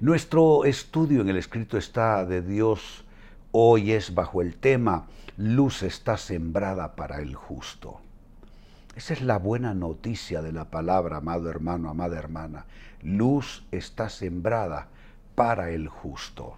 Nuestro 0.00 0.64
estudio 0.64 1.20
en 1.22 1.28
el 1.28 1.36
escrito 1.36 1.76
está 1.76 2.24
de 2.24 2.40
Dios 2.40 3.04
hoy 3.50 3.92
es 3.92 4.14
bajo 4.14 4.42
el 4.42 4.54
tema 4.54 5.06
Luz 5.36 5.82
está 5.82 6.16
sembrada 6.16 6.96
para 6.96 7.20
el 7.20 7.34
justo. 7.36 8.00
Esa 8.96 9.12
es 9.12 9.22
la 9.22 9.38
buena 9.38 9.74
noticia 9.74 10.42
de 10.42 10.50
la 10.50 10.64
palabra, 10.64 11.18
amado 11.18 11.48
hermano, 11.48 11.90
amada 11.90 12.18
hermana. 12.18 12.66
Luz 13.02 13.64
está 13.70 14.08
sembrada 14.08 14.88
para 15.36 15.70
el 15.70 15.86
justo. 15.86 16.56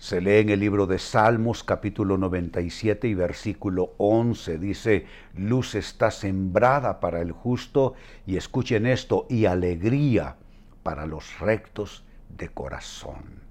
Se 0.00 0.22
lee 0.22 0.38
en 0.38 0.48
el 0.48 0.60
libro 0.60 0.86
de 0.86 0.98
Salmos 0.98 1.62
capítulo 1.62 2.16
97 2.16 3.06
y 3.06 3.12
versículo 3.12 3.92
11. 3.98 4.56
Dice, 4.56 5.04
luz 5.34 5.74
está 5.74 6.10
sembrada 6.10 7.00
para 7.00 7.20
el 7.20 7.32
justo 7.32 7.92
y 8.26 8.38
escuchen 8.38 8.86
esto, 8.86 9.26
y 9.28 9.44
alegría 9.44 10.36
para 10.82 11.04
los 11.04 11.38
rectos 11.38 12.02
de 12.30 12.48
corazón. 12.48 13.42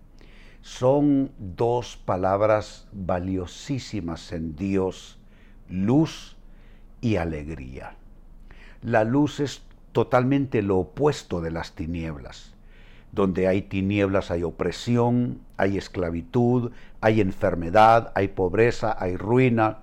Son 0.64 1.32
dos 1.38 1.98
palabras 1.98 2.88
valiosísimas 2.94 4.32
en 4.32 4.56
Dios, 4.56 5.20
luz 5.70 6.36
y 7.00 7.18
alegría. 7.18 7.96
La 8.82 9.04
luz 9.04 9.40
es 9.40 9.62
totalmente 9.92 10.64
lo 10.64 10.80
opuesto 10.80 11.42
de 11.42 11.52
las 11.52 11.76
tinieblas. 11.76 12.56
Donde 13.12 13.48
hay 13.48 13.64
tinieblas 13.64 14.32
hay 14.32 14.44
opresión, 14.44 15.40
hay 15.58 15.78
esclavitud, 15.78 16.72
hay 17.02 17.22
enfermedad, 17.22 18.12
hay 18.16 18.30
pobreza, 18.30 18.96
hay 18.98 19.18
ruina. 19.18 19.80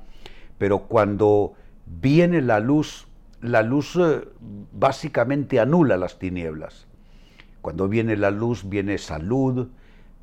Pero 0.58 0.80
cuando 0.80 1.54
viene 1.86 2.40
la 2.40 2.60
luz, 2.60 3.06
la 3.40 3.62
luz 3.62 3.96
eh, 3.96 4.28
básicamente 4.72 5.60
anula 5.60 5.96
las 5.96 6.18
tinieblas. 6.18 6.86
Cuando 7.60 7.88
viene 7.88 8.16
la 8.16 8.30
luz 8.30 8.68
viene 8.68 8.96
salud, 8.96 9.68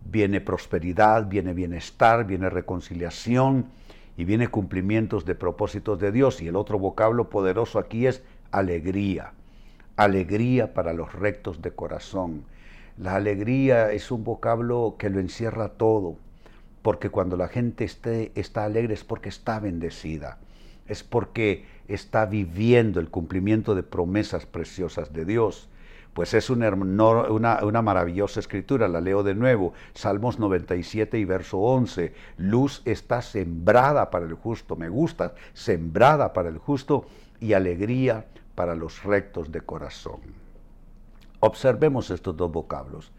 viene 0.05 0.41
prosperidad, 0.41 1.27
viene 1.27 1.53
bienestar, 1.53 2.25
viene 2.25 2.49
reconciliación 2.49 3.67
y 4.17 4.25
viene 4.25 4.47
cumplimientos 4.47 5.25
de 5.25 5.35
propósitos 5.35 5.99
de 5.99 6.11
Dios. 6.11 6.41
Y 6.41 6.47
el 6.47 6.55
otro 6.55 6.79
vocablo 6.79 7.29
poderoso 7.29 7.79
aquí 7.79 8.07
es 8.07 8.23
alegría. 8.51 9.33
Alegría 9.95 10.73
para 10.73 10.93
los 10.93 11.13
rectos 11.13 11.61
de 11.61 11.71
corazón. 11.71 12.45
La 12.97 13.15
alegría 13.15 13.91
es 13.91 14.11
un 14.11 14.23
vocablo 14.23 14.95
que 14.99 15.09
lo 15.09 15.19
encierra 15.19 15.69
todo, 15.69 16.17
porque 16.81 17.09
cuando 17.09 17.37
la 17.37 17.47
gente 17.47 17.85
esté, 17.85 18.31
está 18.35 18.65
alegre 18.65 18.93
es 18.93 19.03
porque 19.03 19.29
está 19.29 19.59
bendecida, 19.59 20.37
es 20.87 21.03
porque 21.03 21.65
está 21.87 22.25
viviendo 22.25 22.99
el 22.99 23.09
cumplimiento 23.09 23.73
de 23.73 23.83
promesas 23.83 24.45
preciosas 24.45 25.11
de 25.11 25.25
Dios 25.25 25.69
pues 26.13 26.33
es 26.35 26.49
una, 26.49 26.69
una, 26.71 27.81
maravillosa 27.81 28.39
escritura, 28.39 28.87
la 28.87 29.01
leo 29.01 29.23
de 29.23 29.33
nuevo, 29.33 29.73
Salmos 29.93 30.39
97 30.39 31.17
y 31.17 31.25
verso 31.25 31.57
11, 31.57 32.13
luz 32.37 32.83
está 32.85 33.21
sembrada 33.21 34.11
para 34.11 34.25
el 34.25 34.35
justo, 34.35 34.75
me 34.75 34.89
gusta, 34.89 35.33
sembrada 35.53 36.31
para 36.33 36.49
el 36.49 36.59
justo 36.59 37.07
y 37.39 37.53
alegría 37.53 38.27
para 38.53 38.75
los 38.75 39.03
rectos 39.03 39.51
de 39.51 39.61
corazón. 39.61 40.42
Observemos 41.45 42.09
estos 42.09 42.37
dos 42.37 42.53
vocablos. 42.53 43.11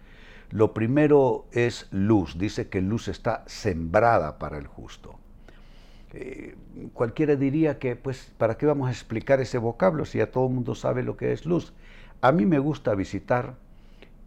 Lo 0.51 0.73
primero 0.73 1.45
es 1.53 1.89
luz, 1.91 2.39
dice 2.39 2.71
que 2.71 2.81
luz 2.81 3.09
está 3.09 3.45
sembrada 3.45 4.39
para 4.39 4.57
el 4.57 4.67
justo. 4.67 5.19
Eh, 6.15 6.57
cualquiera 6.95 7.37
diría 7.37 7.79
que, 7.79 7.97
pues, 7.97 8.33
¿para 8.39 8.57
qué 8.57 8.65
vamos 8.65 8.89
a 8.89 8.93
explicar 8.93 9.43
ese 9.43 9.59
vocablo 9.59 10.07
si 10.07 10.17
ya 10.17 10.31
todo 10.31 10.47
el 10.47 10.55
mundo 10.55 10.75
sabe 10.75 11.03
lo 11.03 11.19
que 11.19 11.33
es 11.33 11.45
luz? 11.45 11.75
A 12.23 12.33
mí 12.33 12.47
me 12.47 12.59
gusta 12.59 12.95
visitar 12.95 13.57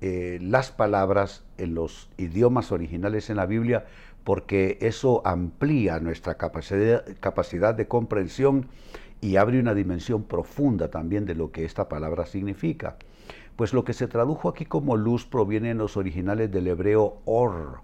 eh, 0.01 0.37
las 0.43 0.69
palabras 0.71 1.43
en 1.57 1.73
los 1.73 2.07
idiomas 2.17 2.71
originales 2.71 3.31
en 3.31 3.37
la 3.37 3.47
Biblia 3.47 3.87
porque 4.23 4.77
eso 4.79 5.23
amplía 5.25 5.99
nuestra 5.99 6.35
capacidad, 6.35 7.03
capacidad 7.19 7.73
de 7.73 7.87
comprensión 7.87 8.67
y 9.21 9.37
abre 9.37 9.59
una 9.59 9.73
dimensión 9.73 10.21
profunda 10.21 10.91
también 10.91 11.25
de 11.25 11.33
lo 11.33 11.51
que 11.51 11.65
esta 11.65 11.89
palabra 11.89 12.27
significa. 12.27 12.97
Pues 13.57 13.73
lo 13.73 13.83
que 13.83 13.93
se 13.93 14.07
tradujo 14.07 14.47
aquí 14.47 14.65
como 14.65 14.95
luz 14.95 15.25
proviene 15.25 15.71
en 15.71 15.79
los 15.79 15.97
originales 15.97 16.49
del 16.51 16.67
hebreo 16.67 17.17
or. 17.25 17.81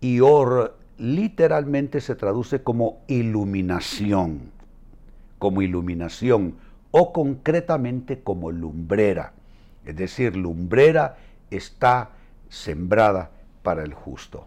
Y 0.00 0.18
or 0.20 0.76
literalmente 0.98 2.00
se 2.00 2.16
traduce 2.16 2.62
como 2.62 3.02
iluminación, 3.06 4.50
como 5.38 5.62
iluminación 5.62 6.56
o 6.90 7.12
concretamente 7.12 8.22
como 8.22 8.50
lumbrera. 8.50 9.34
Es 9.84 9.94
decir, 9.94 10.36
lumbrera 10.36 11.18
está 11.50 12.10
sembrada 12.48 13.30
para 13.62 13.82
el 13.82 13.92
justo. 13.92 14.46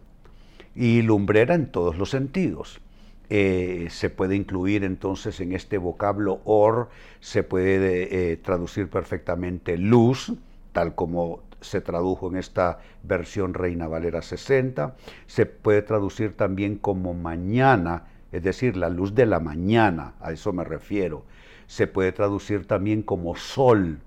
Y 0.75 1.03
lumbrera 1.03 1.55
en 1.55 1.71
todos 1.71 1.97
los 1.97 2.09
sentidos. 2.09 2.81
Eh, 3.29 3.87
se 3.89 4.09
puede 4.09 4.35
incluir 4.35 4.83
entonces 4.83 5.39
en 5.39 5.53
este 5.53 5.77
vocablo 5.77 6.41
or, 6.45 6.89
se 7.19 7.43
puede 7.43 8.31
eh, 8.31 8.37
traducir 8.37 8.89
perfectamente 8.89 9.77
luz, 9.77 10.33
tal 10.73 10.95
como 10.95 11.41
se 11.61 11.81
tradujo 11.81 12.29
en 12.29 12.37
esta 12.37 12.79
versión 13.03 13.53
Reina 13.53 13.87
Valera 13.87 14.21
60, 14.21 14.95
se 15.25 15.45
puede 15.45 15.81
traducir 15.81 16.37
también 16.37 16.77
como 16.77 17.13
mañana, 17.13 18.03
es 18.31 18.43
decir, 18.43 18.77
la 18.77 18.89
luz 18.89 19.15
de 19.15 19.25
la 19.25 19.39
mañana, 19.39 20.13
a 20.19 20.31
eso 20.31 20.53
me 20.53 20.63
refiero 20.63 21.23
se 21.67 21.87
puede 21.87 22.11
traducir 22.11 22.65
también 22.65 23.01
como 23.01 23.35
sol. 23.35 23.99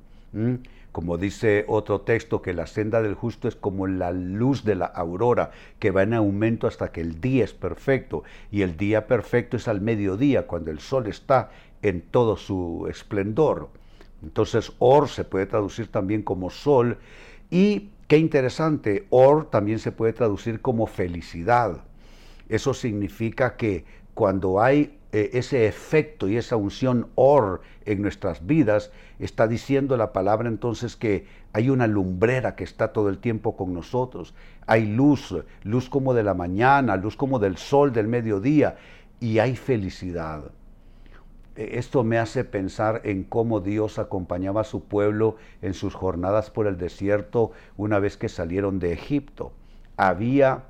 Como 0.98 1.16
dice 1.16 1.64
otro 1.68 2.00
texto, 2.00 2.42
que 2.42 2.52
la 2.52 2.66
senda 2.66 3.00
del 3.02 3.14
justo 3.14 3.46
es 3.46 3.54
como 3.54 3.86
la 3.86 4.10
luz 4.10 4.64
de 4.64 4.74
la 4.74 4.86
aurora, 4.86 5.52
que 5.78 5.92
va 5.92 6.02
en 6.02 6.12
aumento 6.12 6.66
hasta 6.66 6.90
que 6.90 7.00
el 7.00 7.20
día 7.20 7.44
es 7.44 7.54
perfecto. 7.54 8.24
Y 8.50 8.62
el 8.62 8.76
día 8.76 9.06
perfecto 9.06 9.56
es 9.56 9.68
al 9.68 9.80
mediodía, 9.80 10.48
cuando 10.48 10.72
el 10.72 10.80
sol 10.80 11.06
está 11.06 11.50
en 11.82 12.00
todo 12.00 12.36
su 12.36 12.88
esplendor. 12.90 13.68
Entonces, 14.24 14.72
or 14.80 15.08
se 15.08 15.22
puede 15.22 15.46
traducir 15.46 15.86
también 15.86 16.22
como 16.22 16.50
sol. 16.50 16.98
Y 17.48 17.90
qué 18.08 18.18
interesante, 18.18 19.06
or 19.10 19.48
también 19.48 19.78
se 19.78 19.92
puede 19.92 20.12
traducir 20.14 20.60
como 20.60 20.88
felicidad. 20.88 21.84
Eso 22.48 22.74
significa 22.74 23.56
que 23.56 23.84
cuando 24.14 24.60
hay 24.60 24.97
eh, 25.10 25.30
ese 25.32 25.66
efecto 25.66 26.28
y 26.28 26.36
esa 26.36 26.56
unción 26.56 27.08
or 27.14 27.62
en 27.86 28.02
nuestras 28.02 28.46
vidas, 28.46 28.92
está 29.18 29.46
diciendo 29.48 29.96
la 29.96 30.12
palabra 30.12 30.48
entonces 30.48 30.96
que 30.96 31.26
hay 31.54 31.70
una 31.70 31.86
lumbrera 31.86 32.56
que 32.56 32.64
está 32.64 32.92
todo 32.92 33.08
el 33.08 33.18
tiempo 33.18 33.56
con 33.56 33.72
nosotros. 33.72 34.34
Hay 34.66 34.86
luz, 34.86 35.34
luz 35.62 35.88
como 35.88 36.12
de 36.12 36.22
la 36.22 36.34
mañana, 36.34 36.96
luz 36.96 37.16
como 37.16 37.38
del 37.38 37.56
sol 37.56 37.92
del 37.92 38.06
mediodía, 38.06 38.76
y 39.18 39.38
hay 39.38 39.56
felicidad. 39.56 40.50
E, 41.56 41.78
esto 41.78 42.04
me 42.04 42.18
hace 42.18 42.44
pensar 42.44 43.00
en 43.04 43.24
cómo 43.24 43.60
Dios 43.60 43.98
acompañaba 43.98 44.60
a 44.60 44.64
su 44.64 44.84
pueblo 44.84 45.36
en 45.62 45.72
sus 45.72 45.94
jornadas 45.94 46.50
por 46.50 46.66
el 46.66 46.76
desierto 46.76 47.52
una 47.78 47.98
vez 47.98 48.18
que 48.18 48.28
salieron 48.28 48.78
de 48.78 48.92
Egipto. 48.92 49.52
Había 49.96 50.64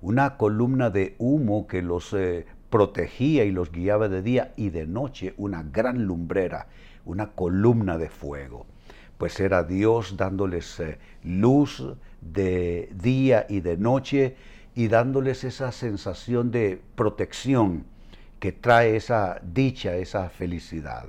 una 0.00 0.36
columna 0.36 0.90
de 0.90 1.14
humo 1.18 1.66
que 1.66 1.82
los 1.82 2.12
eh, 2.12 2.46
protegía 2.72 3.44
y 3.44 3.50
los 3.52 3.70
guiaba 3.70 4.08
de 4.08 4.22
día 4.22 4.54
y 4.56 4.70
de 4.70 4.86
noche 4.86 5.34
una 5.36 5.62
gran 5.62 6.06
lumbrera, 6.06 6.68
una 7.04 7.32
columna 7.32 7.98
de 7.98 8.08
fuego. 8.08 8.64
Pues 9.18 9.38
era 9.40 9.62
Dios 9.62 10.16
dándoles 10.16 10.80
eh, 10.80 10.98
luz 11.22 11.84
de 12.22 12.88
día 12.94 13.44
y 13.50 13.60
de 13.60 13.76
noche 13.76 14.36
y 14.74 14.88
dándoles 14.88 15.44
esa 15.44 15.70
sensación 15.70 16.50
de 16.50 16.80
protección 16.94 17.84
que 18.40 18.52
trae 18.52 18.96
esa 18.96 19.38
dicha, 19.42 19.94
esa 19.96 20.30
felicidad. 20.30 21.04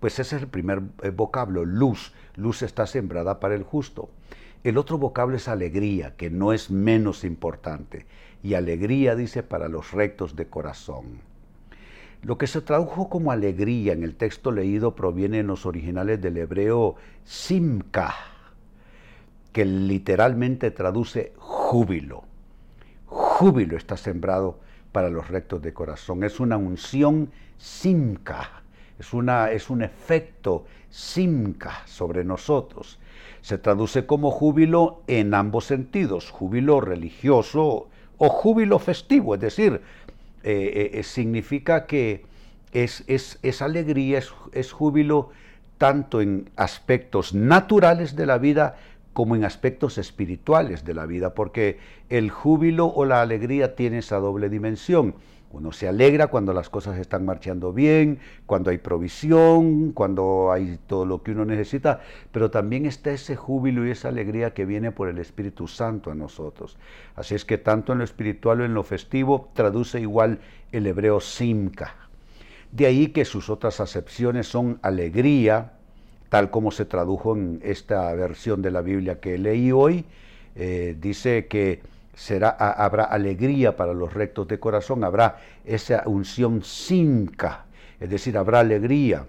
Pues 0.00 0.18
ese 0.18 0.36
es 0.36 0.42
el 0.42 0.48
primer 0.48 0.82
eh, 1.04 1.10
vocablo, 1.10 1.64
luz. 1.64 2.12
Luz 2.34 2.62
está 2.62 2.84
sembrada 2.84 3.38
para 3.38 3.54
el 3.54 3.62
justo. 3.62 4.10
El 4.64 4.76
otro 4.76 4.98
vocablo 4.98 5.36
es 5.36 5.46
alegría, 5.46 6.16
que 6.16 6.30
no 6.30 6.52
es 6.52 6.68
menos 6.68 7.22
importante 7.22 8.06
y 8.46 8.54
alegría, 8.54 9.16
dice, 9.16 9.42
para 9.42 9.68
los 9.68 9.90
rectos 9.90 10.36
de 10.36 10.46
corazón. 10.46 11.18
Lo 12.22 12.38
que 12.38 12.46
se 12.46 12.60
tradujo 12.60 13.08
como 13.08 13.32
alegría 13.32 13.92
en 13.92 14.04
el 14.04 14.14
texto 14.14 14.52
leído 14.52 14.94
proviene 14.94 15.40
en 15.40 15.48
los 15.48 15.66
originales 15.66 16.22
del 16.22 16.36
hebreo 16.36 16.94
simka, 17.24 18.14
que 19.52 19.64
literalmente 19.64 20.70
traduce 20.70 21.32
júbilo. 21.38 22.22
Júbilo 23.06 23.76
está 23.76 23.96
sembrado 23.96 24.60
para 24.92 25.10
los 25.10 25.26
rectos 25.26 25.60
de 25.60 25.74
corazón. 25.74 26.22
Es 26.22 26.38
una 26.38 26.56
unción 26.56 27.30
simka, 27.58 28.62
es, 28.96 29.12
una, 29.12 29.50
es 29.50 29.70
un 29.70 29.82
efecto 29.82 30.66
simka 30.88 31.82
sobre 31.84 32.22
nosotros. 32.22 33.00
Se 33.40 33.58
traduce 33.58 34.06
como 34.06 34.30
júbilo 34.30 35.02
en 35.08 35.34
ambos 35.34 35.64
sentidos, 35.64 36.30
júbilo 36.30 36.80
religioso 36.80 37.88
o 38.18 38.28
júbilo 38.28 38.78
festivo, 38.78 39.34
es 39.34 39.40
decir, 39.40 39.80
eh, 40.42 40.92
eh, 40.94 41.02
significa 41.02 41.86
que 41.86 42.24
es, 42.72 43.04
es, 43.08 43.62
alegría, 43.62 44.20
es, 44.52 44.72
júbilo 44.72 45.30
tanto 45.78 46.20
en 46.20 46.48
aspectos 46.56 47.34
naturales 47.34 48.16
de 48.16 48.26
la 48.26 48.38
vida 48.38 48.76
como 49.12 49.34
en 49.34 49.44
aspectos 49.44 49.98
espirituales 49.98 50.84
de 50.84 50.94
la 50.94 51.06
vida, 51.06 51.34
porque 51.34 51.78
el 52.10 52.30
júbilo 52.30 52.86
o 52.86 53.04
la 53.06 53.22
alegría 53.22 53.74
tiene 53.74 53.98
esa 53.98 54.18
doble 54.18 54.48
dimensión. 54.48 55.14
Uno 55.52 55.72
se 55.72 55.88
alegra 55.88 56.26
cuando 56.26 56.52
las 56.52 56.68
cosas 56.68 56.98
están 56.98 57.24
marchando 57.24 57.72
bien, 57.72 58.18
cuando 58.46 58.70
hay 58.70 58.78
provisión, 58.78 59.92
cuando 59.92 60.50
hay 60.52 60.78
todo 60.86 61.06
lo 61.06 61.22
que 61.22 61.30
uno 61.30 61.44
necesita, 61.44 62.00
pero 62.32 62.50
también 62.50 62.84
está 62.84 63.10
ese 63.12 63.36
júbilo 63.36 63.86
y 63.86 63.90
esa 63.90 64.08
alegría 64.08 64.52
que 64.52 64.64
viene 64.64 64.92
por 64.92 65.08
el 65.08 65.18
Espíritu 65.18 65.68
Santo 65.68 66.10
a 66.10 66.14
nosotros. 66.14 66.76
Así 67.14 67.34
es 67.34 67.44
que 67.44 67.58
tanto 67.58 67.92
en 67.92 67.98
lo 67.98 68.04
espiritual 68.04 68.60
o 68.60 68.64
en 68.64 68.74
lo 68.74 68.82
festivo 68.82 69.48
traduce 69.54 70.00
igual 70.00 70.40
el 70.72 70.86
hebreo 70.86 71.20
simka. 71.20 71.94
De 72.72 72.86
ahí 72.86 73.08
que 73.08 73.24
sus 73.24 73.48
otras 73.48 73.80
acepciones 73.80 74.48
son 74.48 74.78
alegría, 74.82 75.72
tal 76.28 76.50
como 76.50 76.70
se 76.70 76.84
tradujo 76.84 77.36
en 77.36 77.60
esta 77.62 78.12
versión 78.14 78.62
de 78.62 78.72
la 78.72 78.80
Biblia 78.82 79.20
que 79.20 79.38
leí 79.38 79.70
hoy, 79.72 80.04
eh, 80.56 80.96
dice 81.00 81.46
que 81.46 81.80
será, 82.16 82.48
habrá 82.48 83.04
alegría 83.04 83.76
para 83.76 83.92
los 83.92 84.12
rectos 84.14 84.48
de 84.48 84.58
corazón, 84.58 85.04
habrá 85.04 85.36
esa 85.64 86.02
unción 86.06 86.62
cinca, 86.64 87.66
es 88.00 88.08
decir, 88.10 88.36
habrá 88.38 88.60
alegría. 88.60 89.26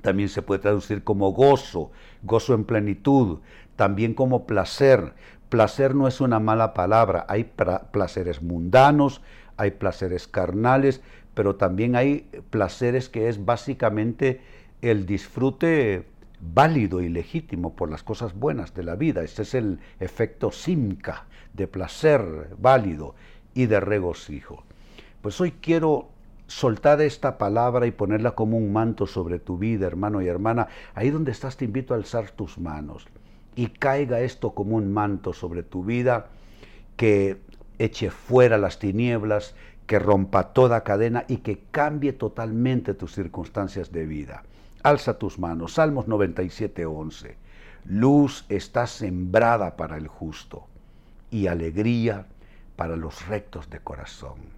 También 0.00 0.28
se 0.28 0.40
puede 0.40 0.60
traducir 0.60 1.02
como 1.02 1.32
gozo, 1.32 1.90
gozo 2.22 2.54
en 2.54 2.64
plenitud, 2.64 3.40
también 3.74 4.14
como 4.14 4.46
placer. 4.46 5.12
Placer 5.48 5.94
no 5.94 6.06
es 6.06 6.20
una 6.20 6.38
mala 6.38 6.72
palabra, 6.72 7.26
hay 7.28 7.50
placeres 7.90 8.42
mundanos, 8.42 9.20
hay 9.56 9.72
placeres 9.72 10.28
carnales, 10.28 11.00
pero 11.34 11.56
también 11.56 11.96
hay 11.96 12.28
placeres 12.50 13.08
que 13.08 13.28
es 13.28 13.44
básicamente 13.44 14.40
el 14.82 15.04
disfrute 15.04 16.06
válido 16.40 17.00
y 17.00 17.08
legítimo 17.08 17.74
por 17.74 17.90
las 17.90 18.02
cosas 18.02 18.34
buenas 18.34 18.74
de 18.74 18.82
la 18.82 18.96
vida. 18.96 19.22
Este 19.22 19.42
es 19.42 19.54
el 19.54 19.80
efecto 20.00 20.50
simca, 20.50 21.26
de 21.52 21.68
placer 21.68 22.50
válido 22.58 23.14
y 23.54 23.66
de 23.66 23.80
regocijo. 23.80 24.64
Pues 25.22 25.40
hoy 25.40 25.52
quiero 25.52 26.08
soltar 26.46 27.00
esta 27.00 27.38
palabra 27.38 27.86
y 27.86 27.90
ponerla 27.90 28.32
como 28.32 28.56
un 28.56 28.72
manto 28.72 29.06
sobre 29.06 29.38
tu 29.38 29.58
vida, 29.58 29.86
hermano 29.86 30.20
y 30.20 30.28
hermana. 30.28 30.68
Ahí 30.94 31.10
donde 31.10 31.32
estás 31.32 31.56
te 31.56 31.64
invito 31.64 31.94
a 31.94 31.96
alzar 31.96 32.30
tus 32.30 32.58
manos 32.58 33.06
y 33.56 33.68
caiga 33.68 34.20
esto 34.20 34.50
como 34.50 34.76
un 34.76 34.92
manto 34.92 35.32
sobre 35.32 35.62
tu 35.62 35.84
vida 35.84 36.26
que 36.96 37.38
eche 37.78 38.10
fuera 38.10 38.58
las 38.58 38.78
tinieblas, 38.78 39.54
que 39.86 39.98
rompa 39.98 40.52
toda 40.52 40.84
cadena 40.84 41.24
y 41.28 41.38
que 41.38 41.64
cambie 41.70 42.12
totalmente 42.12 42.94
tus 42.94 43.14
circunstancias 43.14 43.92
de 43.92 44.06
vida. 44.06 44.42
Alza 44.82 45.18
tus 45.18 45.38
manos. 45.38 45.74
Salmos 45.74 46.08
97, 46.08 46.86
11. 46.86 47.36
Luz 47.86 48.46
está 48.48 48.86
sembrada 48.86 49.76
para 49.76 49.96
el 49.96 50.08
justo 50.08 50.66
y 51.30 51.48
alegría 51.48 52.26
para 52.76 52.96
los 52.96 53.26
rectos 53.28 53.68
de 53.70 53.80
corazón. 53.80 54.54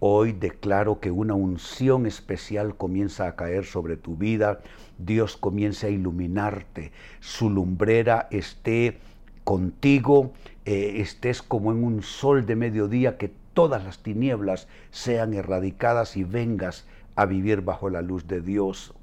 Hoy 0.00 0.32
declaro 0.32 0.98
que 0.98 1.10
una 1.10 1.34
unción 1.34 2.06
especial 2.06 2.76
comienza 2.76 3.28
a 3.28 3.36
caer 3.36 3.64
sobre 3.64 3.96
tu 3.96 4.16
vida, 4.16 4.60
Dios 4.98 5.36
comienza 5.36 5.86
a 5.86 5.90
iluminarte, 5.90 6.90
su 7.20 7.48
lumbrera 7.48 8.26
esté 8.32 8.98
contigo, 9.44 10.32
eh, 10.64 10.94
estés 10.96 11.40
como 11.40 11.70
en 11.70 11.84
un 11.84 12.02
sol 12.02 12.46
de 12.46 12.56
mediodía, 12.56 13.16
que 13.16 13.32
todas 13.54 13.84
las 13.84 13.98
tinieblas 13.98 14.68
sean 14.90 15.34
erradicadas 15.34 16.16
y 16.16 16.24
vengas 16.24 16.86
a 17.14 17.26
vivir 17.26 17.62
bajo 17.62 17.90
la 17.90 18.02
luz 18.02 18.26
de 18.26 18.40
Dios 18.40 18.94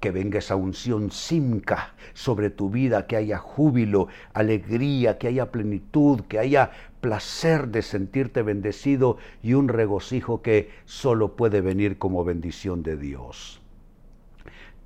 que 0.00 0.10
venga 0.10 0.38
esa 0.38 0.56
unción 0.56 1.10
simca 1.10 1.94
sobre 2.14 2.50
tu 2.50 2.70
vida, 2.70 3.06
que 3.06 3.16
haya 3.16 3.38
júbilo, 3.38 4.08
alegría, 4.32 5.18
que 5.18 5.28
haya 5.28 5.50
plenitud, 5.50 6.20
que 6.28 6.38
haya 6.38 6.70
placer 7.00 7.68
de 7.68 7.82
sentirte 7.82 8.42
bendecido 8.42 9.18
y 9.42 9.54
un 9.54 9.68
regocijo 9.68 10.42
que 10.42 10.70
solo 10.84 11.36
puede 11.36 11.60
venir 11.60 11.98
como 11.98 12.24
bendición 12.24 12.82
de 12.82 12.96
Dios. 12.96 13.60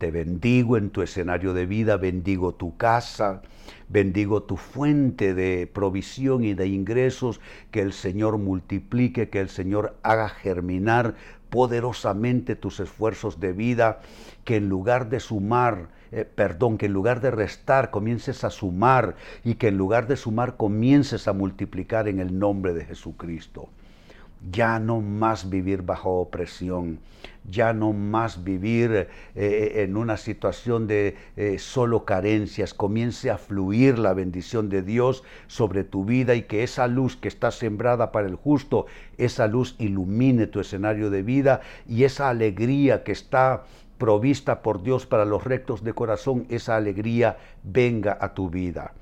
Te 0.02 0.10
bendigo 0.10 0.76
en 0.76 0.90
tu 0.90 1.02
escenario 1.02 1.54
de 1.54 1.64
vida, 1.64 1.96
bendigo 1.96 2.56
tu 2.56 2.76
casa, 2.76 3.40
bendigo 3.88 4.42
tu 4.42 4.56
fuente 4.56 5.32
de 5.32 5.70
provisión 5.72 6.42
y 6.42 6.54
de 6.54 6.66
ingresos, 6.66 7.40
que 7.70 7.82
el 7.82 7.92
Señor 7.92 8.38
multiplique, 8.38 9.28
que 9.28 9.38
el 9.38 9.48
Señor 9.48 9.96
haga 10.02 10.28
germinar 10.28 11.14
poderosamente 11.50 12.56
tus 12.56 12.80
esfuerzos 12.80 13.38
de 13.38 13.52
vida, 13.52 14.00
que 14.42 14.56
en 14.56 14.68
lugar 14.68 15.08
de 15.08 15.20
sumar, 15.20 15.90
eh, 16.10 16.24
perdón, 16.24 16.78
que 16.78 16.86
en 16.86 16.94
lugar 16.94 17.20
de 17.20 17.30
restar 17.30 17.92
comiences 17.92 18.42
a 18.42 18.50
sumar 18.50 19.14
y 19.44 19.54
que 19.54 19.68
en 19.68 19.78
lugar 19.78 20.08
de 20.08 20.16
sumar 20.16 20.56
comiences 20.56 21.28
a 21.28 21.32
multiplicar 21.32 22.08
en 22.08 22.18
el 22.18 22.36
nombre 22.36 22.74
de 22.74 22.86
Jesucristo 22.86 23.68
ya 24.50 24.78
no 24.78 25.00
más 25.00 25.48
vivir 25.48 25.82
bajo 25.82 26.20
opresión, 26.20 26.98
ya 27.48 27.72
no 27.72 27.92
más 27.92 28.42
vivir 28.42 28.90
eh, 28.92 29.08
eh, 29.34 29.82
en 29.82 29.96
una 29.96 30.16
situación 30.16 30.86
de 30.86 31.16
eh, 31.36 31.58
solo 31.58 32.04
carencias, 32.04 32.74
comience 32.74 33.30
a 33.30 33.38
fluir 33.38 33.98
la 33.98 34.14
bendición 34.14 34.68
de 34.68 34.82
Dios 34.82 35.22
sobre 35.46 35.84
tu 35.84 36.04
vida 36.04 36.34
y 36.34 36.42
que 36.42 36.62
esa 36.62 36.86
luz 36.88 37.16
que 37.16 37.28
está 37.28 37.50
sembrada 37.50 38.10
para 38.12 38.26
el 38.26 38.36
justo, 38.36 38.86
esa 39.18 39.46
luz 39.46 39.76
ilumine 39.78 40.46
tu 40.46 40.60
escenario 40.60 41.10
de 41.10 41.22
vida 41.22 41.60
y 41.88 42.04
esa 42.04 42.28
alegría 42.28 43.04
que 43.04 43.12
está 43.12 43.64
provista 43.98 44.62
por 44.62 44.82
Dios 44.82 45.06
para 45.06 45.24
los 45.24 45.44
rectos 45.44 45.84
de 45.84 45.92
corazón, 45.92 46.46
esa 46.48 46.76
alegría 46.76 47.36
venga 47.62 48.18
a 48.20 48.34
tu 48.34 48.50
vida 48.50 48.92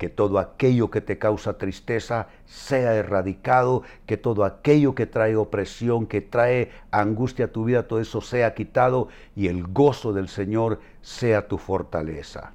que 0.00 0.08
todo 0.08 0.38
aquello 0.38 0.90
que 0.90 1.02
te 1.02 1.18
causa 1.18 1.58
tristeza 1.58 2.28
sea 2.46 2.94
erradicado, 2.94 3.82
que 4.06 4.16
todo 4.16 4.46
aquello 4.46 4.94
que 4.94 5.04
trae 5.04 5.36
opresión, 5.36 6.06
que 6.06 6.22
trae 6.22 6.70
angustia 6.90 7.44
a 7.44 7.48
tu 7.48 7.66
vida, 7.66 7.86
todo 7.86 8.00
eso 8.00 8.22
sea 8.22 8.54
quitado 8.54 9.08
y 9.36 9.48
el 9.48 9.66
gozo 9.66 10.14
del 10.14 10.28
Señor 10.28 10.80
sea 11.02 11.48
tu 11.48 11.58
fortaleza. 11.58 12.54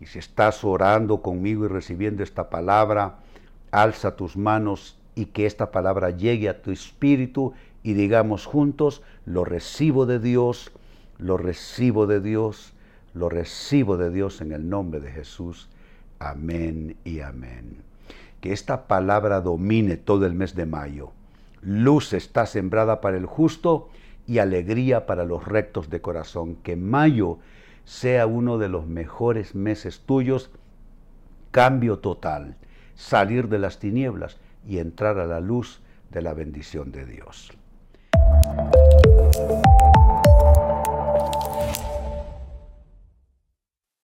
Y 0.00 0.06
si 0.06 0.20
estás 0.20 0.62
orando 0.62 1.22
conmigo 1.22 1.64
y 1.64 1.68
recibiendo 1.68 2.22
esta 2.22 2.50
palabra, 2.50 3.16
alza 3.72 4.14
tus 4.14 4.36
manos 4.36 4.96
y 5.16 5.24
que 5.26 5.46
esta 5.46 5.72
palabra 5.72 6.10
llegue 6.10 6.48
a 6.48 6.62
tu 6.62 6.70
espíritu 6.70 7.52
y 7.82 7.94
digamos 7.94 8.46
juntos, 8.46 9.02
lo 9.24 9.44
recibo 9.44 10.06
de 10.06 10.20
Dios, 10.20 10.70
lo 11.18 11.36
recibo 11.36 12.06
de 12.06 12.20
Dios, 12.20 12.74
lo 13.12 13.28
recibo 13.28 13.96
de 13.96 14.10
Dios 14.12 14.40
en 14.40 14.52
el 14.52 14.68
nombre 14.68 15.00
de 15.00 15.10
Jesús. 15.10 15.68
Amén 16.18 16.96
y 17.04 17.20
amén. 17.20 17.82
Que 18.40 18.52
esta 18.52 18.86
palabra 18.86 19.40
domine 19.40 19.96
todo 19.96 20.26
el 20.26 20.34
mes 20.34 20.54
de 20.54 20.66
mayo. 20.66 21.12
Luz 21.62 22.12
está 22.12 22.46
sembrada 22.46 23.00
para 23.00 23.16
el 23.16 23.26
justo 23.26 23.88
y 24.26 24.38
alegría 24.38 25.06
para 25.06 25.24
los 25.24 25.46
rectos 25.46 25.90
de 25.90 26.00
corazón. 26.00 26.56
Que 26.56 26.76
mayo 26.76 27.38
sea 27.84 28.26
uno 28.26 28.58
de 28.58 28.68
los 28.68 28.86
mejores 28.86 29.54
meses 29.54 30.00
tuyos. 30.00 30.50
Cambio 31.50 31.98
total. 31.98 32.56
Salir 32.94 33.48
de 33.48 33.58
las 33.58 33.78
tinieblas 33.78 34.38
y 34.66 34.78
entrar 34.78 35.18
a 35.18 35.26
la 35.26 35.40
luz 35.40 35.80
de 36.10 36.22
la 36.22 36.34
bendición 36.34 36.92
de 36.92 37.04
Dios. 37.04 37.52